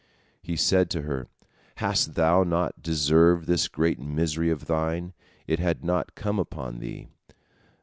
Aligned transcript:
He 0.41 0.55
said 0.55 0.89
to 0.89 1.03
her, 1.03 1.27
"Hadst 1.75 2.15
thou 2.15 2.43
not 2.43 2.81
deserved 2.81 3.45
this 3.45 3.67
great 3.67 3.99
misery 3.99 4.49
of 4.49 4.65
thine, 4.65 5.13
it 5.45 5.59
had 5.59 5.85
not 5.85 6.15
come 6.15 6.39
upon 6.39 6.79
thee." 6.79 7.07